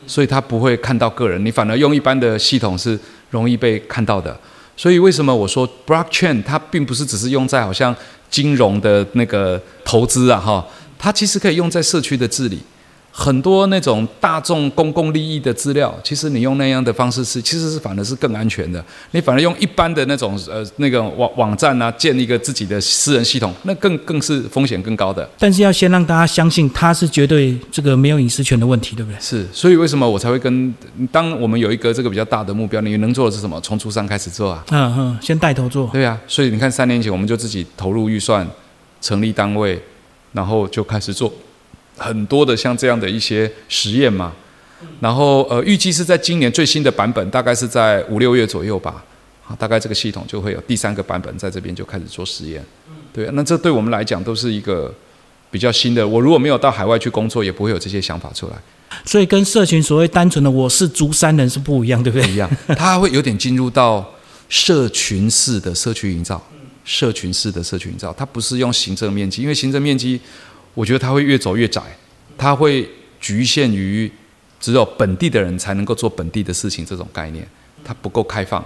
[0.08, 2.98] 所以他不会看到个人，你反而用一般的系统是
[3.30, 4.36] 容易被看到的。
[4.76, 7.94] 所以为什么我说 blockchain 它并不是只是用在好像
[8.30, 10.66] 金融的那个投资啊哈，
[10.98, 12.58] 它其实可以用在社区的治理。
[13.20, 18.82] 很多那种大众公共利益的资料，其实你用那样的方式是，其实是反而是更安全的。
[19.10, 25.28] 你反而用一般的那种呃那个网网站啊，建一个自己的私人系统，那更更是风险更高的。
[25.36, 29.20] 但是要先让大家相信，它是绝对这个没有隐私权的问题，对不对？
[29.20, 30.72] 是，所以为什么我才会跟
[31.10, 33.60] 当我们有一个这个比较大的目标，你能做的是什么？
[33.60, 34.64] 从初三开始做啊。
[34.70, 35.90] 嗯嗯，先带头做。
[35.92, 38.46] 对啊，所以你看三年前我们就自己投入预算，
[39.00, 39.82] 成立单位，
[40.30, 41.32] 然后就开始做。
[41.98, 44.32] 很多的像这样的一些实验嘛，
[45.00, 49.04] 然后呃，预计是在今年最新的版本，大概是在五六月左右吧，
[49.46, 52.64] 啊，大概这个系统就会有第三个版本在这边就开始做实验，
[53.12, 54.94] 对，那这对我们来讲都是一个
[55.50, 56.06] 比较新的。
[56.06, 58.52] 我如果没有到海外去工作，也不会有这些想法出来。
[59.04, 62.28] 所以跟社群所谓单纯的我是竹山人是不一样，对不对？
[62.30, 64.08] 一样，它会有点进入到
[64.48, 66.40] 社群式的社区营造，
[66.84, 70.20] 社群式的社区营造，它不是用行政面积，因为行政面积。
[70.78, 71.82] 我觉得它会越走越窄，
[72.36, 72.88] 它会
[73.20, 74.08] 局限于
[74.60, 77.44] 只有本地的人才能够做本地的事情这种概念，
[77.82, 78.64] 它不够开放。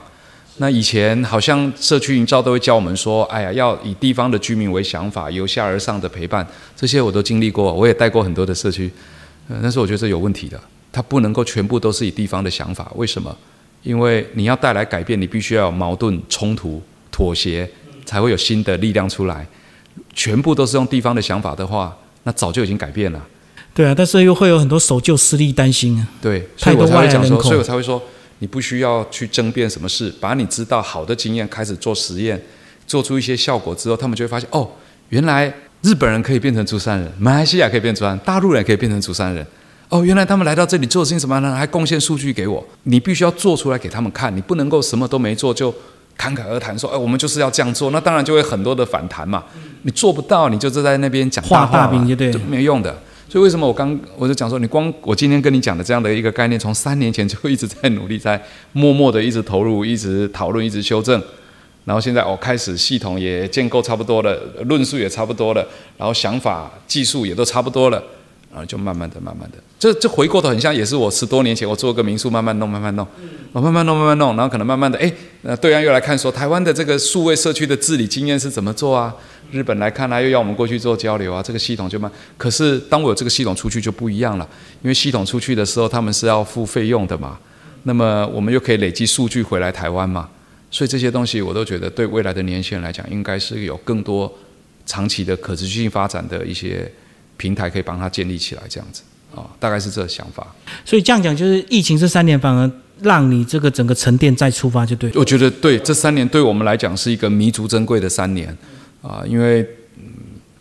[0.59, 6.47] 那以前好像社区营造都会教我们说，哎呀，要以地方的居民为想法，由下而上的陪伴，
[6.77, 8.91] 这些我都经历过，我也带过很多的社区，
[9.49, 10.61] 呃，但是我觉得这有问题的，
[10.93, 13.35] 它不能够全部都是以地方的想法，为什么？
[13.83, 17.67] 因为你要带来改变，你必须要有矛盾、冲突、妥协，
[18.05, 19.47] 才会有新的力量出来。
[20.15, 23.21] 全部都是用地方的想法的话，那早就已经改变了。
[23.75, 26.07] 对啊，但是又会有很多守旧势力担心啊。
[26.21, 28.03] 对，所以我才会讲说，所以我才会说。
[28.39, 32.43] 你不需要去争辩什么事，把你知道好的经验开始做实验，
[32.89, 34.69] 做出一些效果之后，他们就会发现哦，
[35.11, 35.47] 原来
[35.83, 39.47] 日本人可以变成竹山人，马来西亚可以变成大陆人可以变成竹山人。
[39.91, 41.55] 哦，原来他们来到这里做事情什么呢？
[41.55, 42.67] 还贡献数据给我。
[42.83, 45.73] 你必须要做出来给他们看，你不能够什么都没做就
[46.17, 47.91] 侃侃而谈说，哎，我们就是要这样做。
[47.91, 49.43] 那当然就会很多的反弹嘛。
[49.83, 52.97] 你做不到，你就是在那边讲大话，对，没用的。
[53.29, 58.41] 所以为什么我刚我就讲说，你光我今天跟你讲的这样的一个概念，从三年前就一直在努力，在
[58.73, 61.21] 默默的一直投入，一直讨论，一直修正，
[61.87, 68.03] 然后现在我开始系统也建构差不多了，论述也差不多了，然后想法技术也都差不多了。
[68.53, 73.07] 然后就慢慢的、慢慢的，这这回过头很像，也是我十多年前我做个民宿，慢慢弄、慢慢弄，
[73.51, 75.11] 我慢慢弄、慢慢弄，然后可能慢慢的，哎，
[75.41, 79.15] 那对岸又来看说，台湾的这个数位社区的治理经验是怎么做啊？
[79.51, 82.13] 日本来看啊，又要我们过去做交流啊，这个系统就慢。
[82.37, 84.47] 可是当我有这个系统出去就不一样了，
[84.83, 87.39] 因为系统出去的时候他们是要付费用的嘛，
[87.85, 90.29] 那么我们又可以累积数据回来台湾嘛，
[90.71, 94.31] 所以这些东西我都觉得对未来的年轻人来讲，应该是有更多
[94.85, 96.93] 长期的可持续性发展的一些。
[97.43, 99.03] 平台可以帮他建立起来，这样子
[99.35, 100.47] 啊，大概是这个想法。
[100.85, 105.11] 所以这样讲，就是疫情这三年反而让你这个整个沉淀再出发，就对。
[105.17, 108.57] 我觉得对，这三年对我们来讲是一个弥足珍贵的三年
[109.03, 109.67] 啊，因为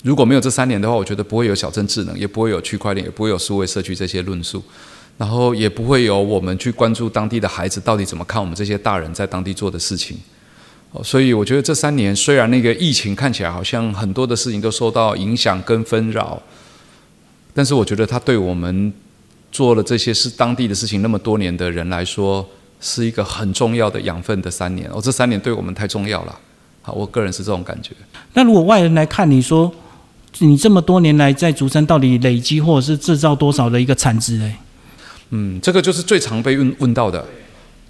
[0.04, 4.63] 如果没有这三年的话，我觉得不会有小镇智能，也不会有区块链，也不会有数位社区这些论述，
[5.20, 10.17] 然后也不会有我们去关注当地的孩子到底怎么看我们这些大人在当地做的事情。
[10.94, 16.41] 哦，所以我觉得这三年虽然那个疫情看起来好像很多的事情都受到影响跟纷扰。
[17.54, 18.94] 但是我觉得它对我们
[19.52, 22.48] 做了这些是当地的事情那么多年的人来说，
[22.80, 24.90] 是一个很重要的养分的三年。
[24.92, 26.40] 哦，这三年对我们太重要了。
[26.82, 27.92] 好，我个人是这种感觉。
[28.34, 29.72] 那如果外人来看你说，
[30.40, 34.42] 你这么多年来在竹山到底累积或者是制造多少的一个产值？
[34.42, 34.58] 哎，
[35.32, 37.24] 嗯，这个就是最常被问问到的，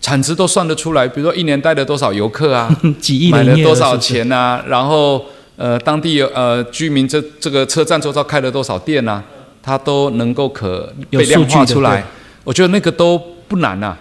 [0.01, 1.07] 产值都算得出来。
[1.07, 5.23] 比如说一年带了多少游客啊， 几亿买了多少钱啊，然后
[5.55, 9.23] 呃，当地呃居民这这个车站周遭开了多少店啊？
[9.63, 12.03] 它都能够可被量化出来，
[12.43, 13.97] 我觉得那个都不难呐。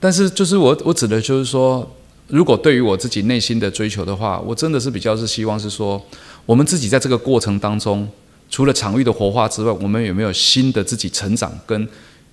[0.00, 1.88] 但是就是我我指的就是说，
[2.28, 6.00] 如果对于我自己内心的追求的话，我真的是比较是希望是说，
[6.46, 8.08] 我们自己在这个过程当中，
[8.48, 11.86] 除了场域的活化之外，我们有没有新的自己成长，跟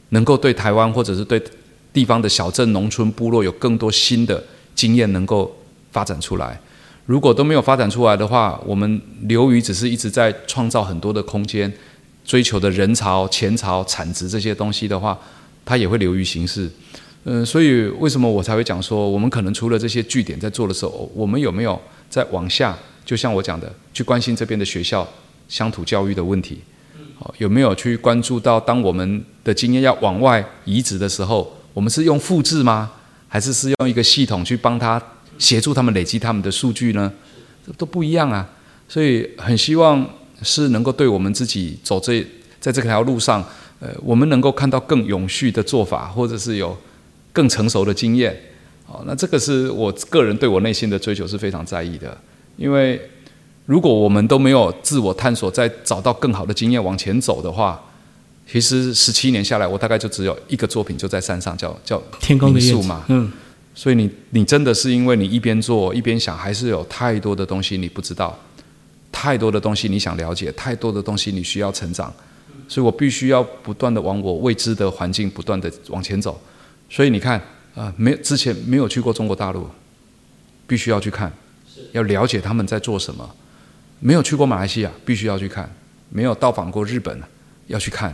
[0.10, 1.42] 能够对台湾或者是对
[1.92, 4.42] 地方的小镇、农村、部落有更多新的
[4.76, 5.54] 经验能够
[5.92, 6.62] 发展出来？
[7.08, 11.72] 如果都没有发展出来的话，我们流于只是一直在创造很多的空间。
[12.26, 15.18] 追求的人潮、钱潮、产值这些东西的话，
[15.64, 16.70] 它也会流于形式。
[17.24, 22.76] 嗯，所以为什么我才会讲说，我们可能除了这些据点在做的时候，我们有没有在往下？
[23.06, 25.08] 就像我讲的，去关心这边的学校
[25.48, 26.60] 乡土教育的问题。
[27.18, 32.92] 好，有没有去关注到，当我们的经验要往外移植的时候，我们是用复制吗？
[33.28, 35.02] 还是是用一个系统去帮他
[35.38, 37.12] 协助他们累积他们的数据呢？
[37.78, 38.50] 都不一样啊。
[38.88, 40.08] 所以很希望。
[40.46, 42.26] 是能够对我们自己走这
[42.62, 43.44] 在这条路上，
[43.80, 46.78] 呃，我们能够看到更永续的做法，或者是有
[47.34, 48.36] 更成熟的经验，
[48.86, 52.18] 好，那这个是我个人对我内心的追求是非常在意的。
[52.56, 53.02] 因为
[53.66, 57.84] 如果我们都没有自我探索，再找到更好的经验往前走的话，
[58.50, 63.04] 其实十七年下来，我大概就只有一个作品就在山上，叫叫天空的树嘛。
[63.08, 63.32] 嗯，
[63.74, 68.38] 所以你你真的是因为你一边做一边想，还是有太多的东西你不知道。
[69.18, 72.14] 太多的东西你想了解，太多的东西你需要成长，
[72.68, 76.40] 所以我必须要不断的往我未知的环境不断的往前走。
[76.90, 77.42] 所以你看
[77.74, 79.70] 啊，没之前没有去过中国大陆，
[80.68, 81.32] 必须要去看，
[81.94, 83.28] 要了解他们在做什么。
[84.02, 85.74] 没有去过马来西亚，必须要去看。
[86.10, 87.18] 没有到访过日本，
[87.68, 88.14] 要去看。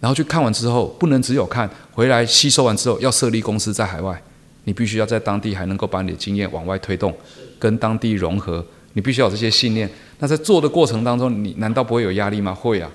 [0.00, 4.20] 然后去看完之后，不能只有看，回来吸收完之后要设立公司在海外，
[4.64, 7.16] 你必须要在当地还能够把你的经验往外推动，
[7.58, 8.64] 跟当地融合。
[8.94, 9.88] 你必须有这些信念。
[10.20, 12.54] 那在做的过程当中，你难道不会有压力吗？
[12.54, 12.90] 会啊，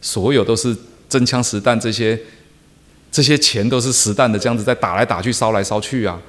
[0.00, 0.76] 所有都是
[1.08, 2.18] 真枪实弹，这些
[3.12, 6.20] 这些钱都是实弹的，这样子在打来打去、烧来烧去啊。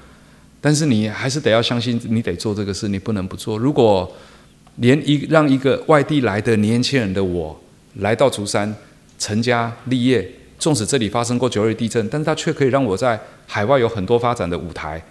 [0.59, 3.57] 但是你还是得要相信，你得做这个事，你不能不做。
[3.57, 4.11] 如果
[4.75, 7.59] 连一让一个外地来的年轻人的我
[7.95, 8.75] 来到竹山，
[9.17, 15.03] 成家立业，纵使这里发生过九二地震，但是它却可以让我在海外有很多发展的舞台。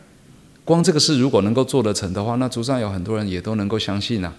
[0.65, 4.33] 光这个事如果能够做得成的话，那竹山有很多人也都能够相信啊，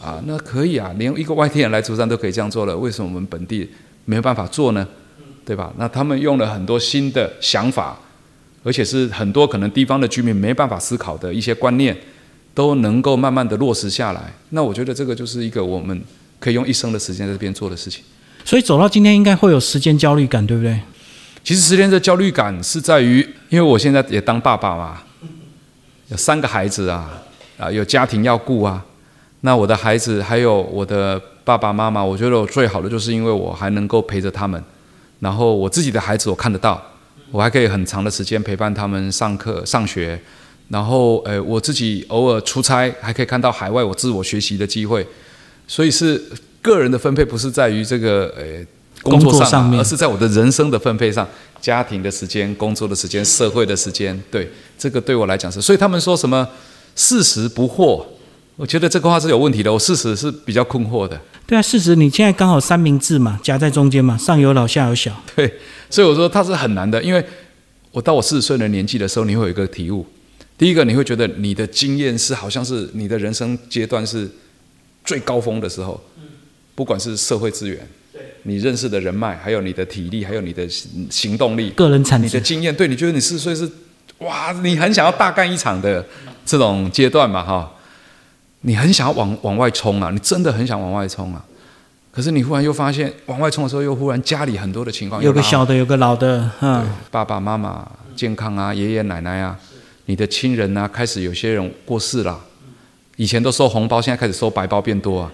[0.00, 3.68] 啊，那可以啊，连一个外地人来竹山都可以这样做了，为什么我们本地
[4.04, 4.86] 没有办法做呢？
[5.46, 5.72] 对吧？
[5.76, 7.98] 那他们用了很多新的想法，
[8.62, 11.94] 而且是很多可能地方的居民没办法思考的一些观念，
[12.54, 14.32] 都能够慢慢的落实下来。
[14.50, 16.02] 那我觉得这个就是一个我们
[16.40, 18.02] 可以用一生的时间在这边做的事情。
[18.42, 20.80] 所以走到今天，应该会有时间焦虑感，对不对？
[21.42, 25.02] 其实时间的焦虑感是在于，因为我现在也当爸爸嘛。
[26.08, 27.22] 有三个孩子啊，
[27.58, 28.82] 啊，有家庭要顾啊。
[29.44, 34.62] 那我的孩子还有我的爸爸妈妈，我觉得我最好的就是因为我还能够陪着他们。
[35.20, 36.82] 然后我自己的孩子我看得到，
[37.30, 40.18] 我还可以很长的时间陪伴他们上课、上学。
[40.68, 45.06] 然后，呃，我自己偶尔出差，还可以看到海外我自我学习的机会。
[45.68, 46.18] 所以是
[46.62, 48.42] 个人的分配，不是在于这个呃
[49.02, 51.28] 工作上，而是在我的人生的分配上。
[51.60, 56.48] 家庭的时间、工作的时间、社会的时间，对这个对我来讲是，所以他们说什么
[56.94, 58.02] 四十不惑，
[58.56, 59.72] 我觉得这个话是有问题的。
[59.72, 61.20] 我事实是比较困惑的。
[61.46, 65.14] 对啊，事实你现在刚好三明治嘛，夹在中间嘛，上有老下有小。
[65.34, 65.52] 对，
[65.90, 67.24] 所以我说它是很难的，因为
[67.90, 70.06] 我到我四十岁的年纪的时候，你会有一个体悟。
[70.56, 74.30] 第一个，你会觉得你的经验是好像是你的人生阶段是
[75.04, 76.00] 最高峰的时候，
[76.74, 77.78] 不管是社会资源。
[78.44, 80.68] 你认识的人脉，还有你的体力，还有你的
[81.10, 83.68] 行动力，个人产你的经验，对你觉得你四十岁是
[84.18, 86.04] 哇，你很想要大干一场的
[86.46, 87.72] 这种阶段嘛哈？
[88.66, 91.44] 你很想要往往外冲啊，你真的很想往外冲啊。
[92.10, 99.58] 可是你忽然又发现，往外冲的时候，又忽然家里很多的情况，有个小的，有个老的，嗯，爸爸妈妈健康啊，爷爷奶奶啊，
[100.06, 102.40] 你的亲人啊，开始有些人过世了，
[103.16, 105.32] 以前都收红包，现在开始收白包变多啊。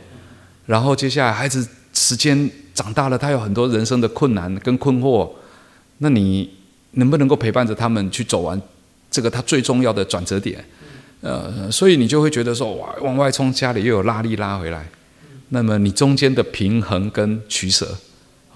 [0.67, 2.51] 然后接下来孩子时间。
[2.73, 5.29] 长大了，他有很多人生的困难跟困惑，
[5.99, 6.49] 那你
[6.93, 8.59] 能不能够陪伴着他们去走完
[9.11, 10.65] 这个他最重要的转折点？
[11.23, 14.89] 呃，所以你就会觉得说，哇，往外冲，家里又有拉力拉回来，
[15.51, 17.87] 那么你中间的平衡跟取舍，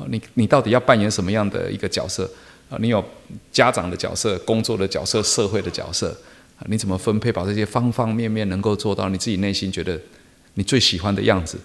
[0.09, 2.29] 你你到底要扮演什么样的一个角色？
[2.71, 3.05] 啊，你有
[3.53, 6.09] 家长的角色、工作的角色、社会的角色，
[6.59, 10.01] 啊，你怎么分配，把这些方方面面能够做到你自己内心觉得
[10.55, 11.59] 你最喜欢的样子？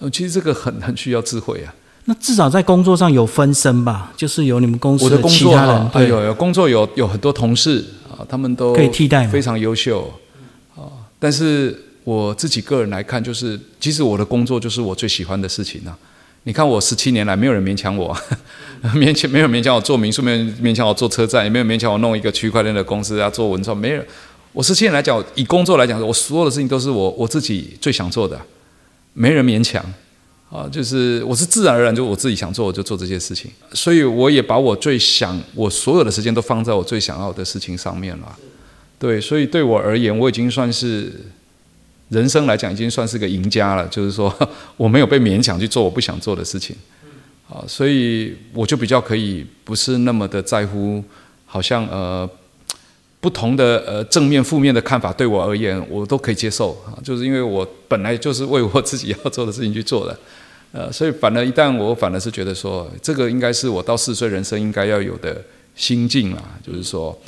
[0.00, 1.74] 呃，其实这个很很需要智慧啊。
[2.04, 10.12] 那至少在工作上有分身吧，就是有你们公司的其他人，对，有有工作有有很多同事啊，他们都可以替代，非常优秀啊。
[11.22, 15.96] 但是我自己个人来看，就是其实我的工作就是我最喜欢的事情啊。
[16.42, 18.12] 你看我十七年来，没有人勉强我，
[18.94, 24.04] 勉强没有勉强我做民宿，没有勉强我做车站，也没有勉强我弄一个区块链的公司啊，做文创，没人。
[24.52, 28.40] 我十七年来讲，以工作来讲，我所有的事情都是我我自己最想做的，
[29.12, 29.80] 没人勉强。
[30.50, 38.36] 啊，就是我是自然而然就我自己想做我就做这些事情，所以我也把我最想我所有的时间都放在我最想要的事情上面了。
[39.02, 41.12] 对，所以对我而言，我已经算是
[42.10, 43.84] 人生来讲已经算是个赢家了。
[43.88, 44.32] 就是说
[44.76, 46.76] 我没有被勉强去做我不想做的事情。
[47.50, 51.02] 啊，所以我就比较可以不是那么的在乎，
[51.46, 52.30] 好像呃
[53.18, 60.16] 不同的呃正面负面的看法对我而言我都可以接受啊，就是因为我本来就是为我自己要做的事情去做的。
[60.70, 65.42] 呃，所以反而一旦我反而是觉得说，这个应该是我到四岁人生应该要有的
[65.74, 67.20] 心境啊，就是说，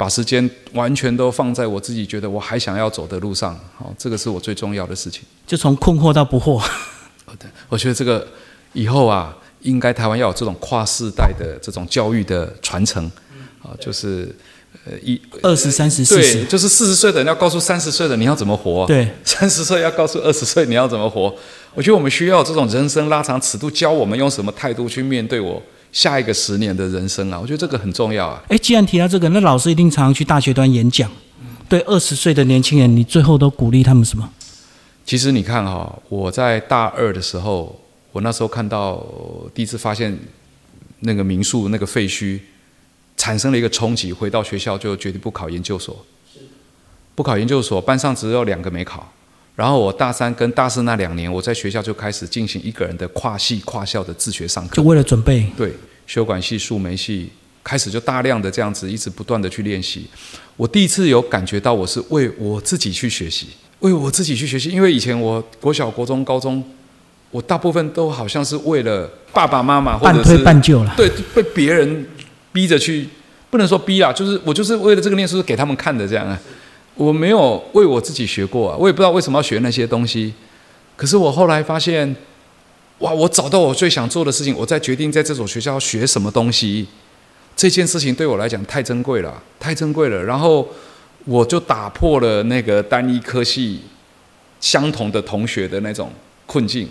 [0.00, 5.24] 把时间完全都放在我自己觉得我还想要走的路上，好，这个是我最重要的事情。
[5.46, 6.58] 就从困惑到不惑。
[7.38, 8.26] 对，我觉得这个
[8.72, 13.04] 以后啊，应该台湾要有这种跨世代的这种教育的传承，
[13.62, 14.34] 啊，就是。
[14.86, 21.34] 呃，一二十三十四十，就是四十岁的人要告诉三十岁的你要怎么活，对，三十岁要告诉二十岁你要怎么活。
[21.74, 25.60] 我觉得我们需要这种人生拉长尺度，教我们用什么态度去面对我
[25.92, 27.38] 下一个十年的人生啊！
[27.40, 28.42] 我觉得这个很重要啊。
[28.48, 31.10] 哎，既然提到这个，那老师一定常常去大学端演讲，
[31.68, 34.28] 对二十岁的年轻人，你最后都鼓励他们什么？
[35.04, 37.80] 其实你看哈，我在大二的时候，
[38.12, 39.06] 我那时候看到
[39.54, 40.18] 第一次发现
[41.00, 42.40] 那个民宿那个废墟。
[43.16, 45.94] 产生了一个冲击，回到学校就决定不考研究所。
[47.14, 49.12] 不考研究所，班上只有两个没考。
[49.54, 54.76] 然后我大三跟大四那两年，我在学校就开始进行一个人的跨系跨校的自学上课。
[54.76, 55.52] 就为了准备？
[55.54, 55.74] 对，
[56.10, 57.30] 修管系、数媒系，
[57.62, 60.08] 开始就大量的这样子，一直不断的去练习。
[60.56, 63.46] 我第一次有感觉到，我是为我自己去学习，
[63.78, 64.70] 为我自己去学习。
[64.70, 66.64] 因为以前我国小、国中、高中，
[67.30, 70.92] 我大部分都好像是为了爸爸妈妈，半推半就了。
[70.96, 72.04] 对，被别人。
[72.52, 73.06] 逼着去，
[73.48, 76.36] 不能说逼啊，就是我就是为了这个念书给他们看的这样啊，
[76.96, 80.34] 我没有为我自己学过啊，我也不知道为什么要学那些东西。
[80.96, 82.16] 可是我后来发现，
[83.00, 86.86] 哇，我找到我最想做的事情，我再决定在这所学校学什么东西。
[87.56, 90.22] 这件事情对我来讲太珍贵了，太珍贵了。
[90.22, 90.66] 然后
[91.24, 93.80] 我就打破了那个单一科系
[94.60, 96.12] 相同的同学的那种
[96.46, 96.88] 困境。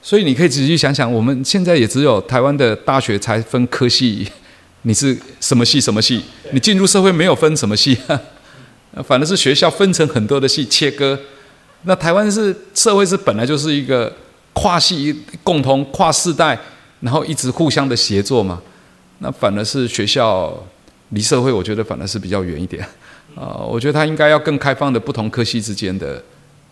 [0.00, 4.26] 所以你可以仔细想想，我们现在也只有台湾的大学才分科系，
[4.82, 6.22] 你是什么系什么系？
[6.50, 7.96] 你进入社会没有分什么系，
[9.06, 11.16] 反正是学校分成很多的系切割。
[11.84, 14.12] 那台湾是社会是本来就是一个
[14.52, 16.58] 跨系共同跨世代，
[17.00, 18.60] 然后一直互相的协作嘛。
[19.18, 20.52] 那反而是学校
[21.10, 22.82] 离社会，我觉得反而是比较远一点
[23.36, 23.56] 啊。
[23.58, 26.22] 我觉得他应该要更开放的不同科系之间的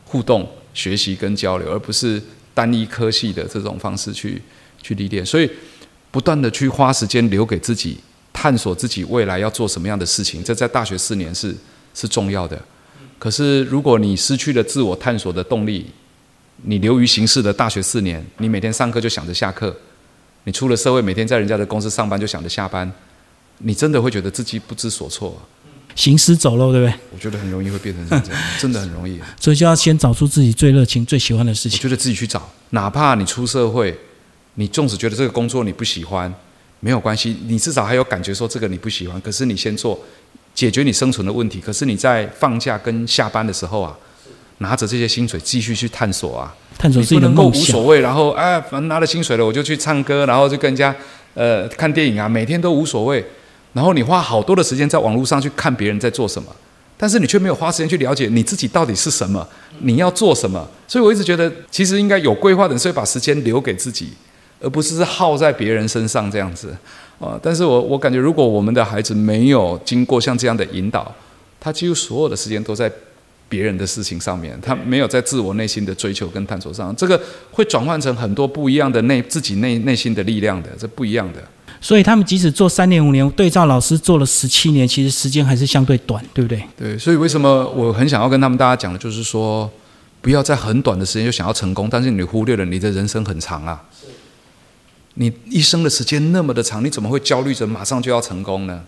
[0.05, 2.23] 互动、学习跟交流，而不是。
[2.53, 4.43] 单一科系的这种方式去
[4.83, 5.49] 去历练，所以
[6.11, 7.97] 不断的去花时间留给自己，
[8.33, 11.57] 探索自己未来要做什么样的事情，这在大学四年是
[11.95, 12.61] 是重要的。
[13.21, 15.87] 可是如果你失去了自我探索的动力，
[16.63, 19.75] 你流于形式的大学四年，你每天上课就想着下课，
[20.45, 22.91] 你出了社会每天在人家的公司上班就想着下班，
[23.59, 25.41] 你真的会觉得自己不知所措。
[25.97, 26.95] 行尸走肉，对不对？
[27.13, 29.19] 我觉得很容易会变成这样，真的很容易。
[29.41, 31.79] 所以就要先找出自己最热情、最喜欢的事情。
[31.79, 33.99] 我觉得自己去找，哪怕你出社会，
[34.55, 36.33] 你纵使觉得这个工作你不喜欢，
[36.79, 39.21] 没有关系，你至少还有感觉说这个你不喜欢。
[39.21, 39.99] 可是你先做，
[40.55, 41.61] 解决你生存的问题。
[41.61, 43.95] 可是你在放假跟下班的时候啊，
[44.61, 47.63] 拿着这些薪水继续去探索啊，探索自己的梦想。
[47.63, 50.95] 无所谓，然后哎，反正拿了薪水了，我就去唱歌，然后就跟人家
[51.35, 53.25] 呃看电影啊，每天都无所谓。
[53.73, 56.49] 然后你花好多的时间在网络上去看别人在做什么，
[56.97, 59.47] 但是你却没有花时间去了解你自己到底是什么，
[59.79, 60.69] 你要做什么。
[60.87, 64.13] 所以我一直觉得，其实应该有规划的人，所以把时间留给自己，
[64.61, 66.77] 而不是耗在别人身上这样子
[67.19, 67.39] 啊。
[67.43, 71.15] 但是我我感觉，如果我们的孩子没有经过像这样的引导，
[71.61, 72.91] 他几乎所有的时间都在
[73.51, 77.21] 别人的事情上面，他没有在自我内心的追求跟探索上，这个
[77.51, 81.43] 会转换成很多不一样的内自己内内心的力量的，这不一样的。
[81.83, 86.63] 所以他们即使做三年五年，对照老师做了十七年，其实时间还是相对短，对不对？
[86.79, 89.71] 对，所以为什么我很想要跟他们大家讲的，就是说，
[90.21, 93.83] 不要在很短的时间就想要成功，但是你忽略了你的人生很长啊。
[95.15, 98.83] 你一生的时间那么的长，你怎么会焦虑着马上就要成功呢？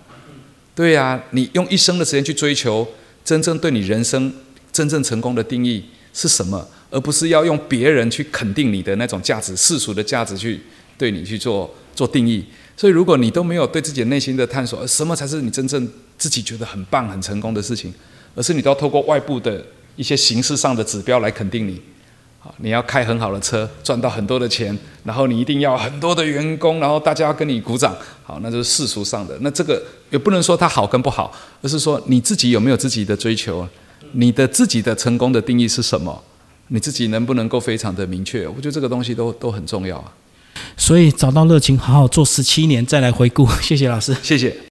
[0.75, 2.87] 对呀，你用一生的时间去追求
[3.25, 4.33] 真正对你人生
[4.73, 10.61] 真正成功的定义是什么，而不是要用别人去肯定你的那种价值、世俗的价值去
[10.97, 12.45] 对你去做做定义。
[12.75, 17.93] 所以，如果你都没有对自己内心的探索，什么才是你真正自己觉得很棒、很成功的事情，
[18.35, 19.63] 而是你都要透过外部的
[19.95, 21.81] 一些形式上的指标来肯定你。
[22.41, 27.95] 好，你要开很好的车，赚到很多的钱，然后你一定要很多的员工，然后大家要跟你鼓掌。
[28.25, 29.37] 好，那就是世俗上的。
[29.43, 33.69] 那这个也不能说它好跟不好，而是说你自己有没有自己的追求，
[34.13, 36.23] 你的自己的成功的定义是什么？
[36.69, 38.47] 你自己能不能够非常的明确？
[38.49, 40.13] 我觉得这个东西都都很重要啊。
[40.77, 43.47] 所以找到热情，好好做十七年，再来回顾。
[43.61, 44.57] 谢谢老师，谢谢。